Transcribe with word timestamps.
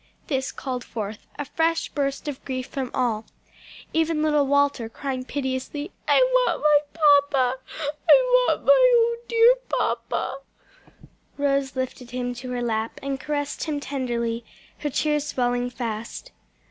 This 0.25 0.51
called 0.51 0.83
forth 0.83 1.27
a 1.37 1.45
fresh 1.45 1.89
burst 1.89 2.27
of 2.27 2.43
grief 2.43 2.65
from 2.65 2.89
all, 2.91 3.25
even 3.93 4.23
little 4.23 4.47
Walter 4.47 4.89
crying 4.89 5.23
piteously, 5.25 5.91
"I 6.07 6.17
want 6.21 6.59
my 6.63 6.79
papa! 6.91 7.59
I 8.09 8.13
want 8.49 8.65
my 8.65 8.95
own 8.95 9.17
dear 9.27 9.53
papa!" 9.69 10.37
Rose 11.37 11.75
lifted 11.75 12.09
him 12.09 12.33
to 12.33 12.49
her 12.49 12.63
lap 12.63 12.99
and 13.03 13.19
caressed 13.19 13.65
him 13.65 13.79
tenderly, 13.79 14.43
her 14.79 14.89
tears 14.89 15.31
falling 15.31 15.69
fast. 15.69 16.31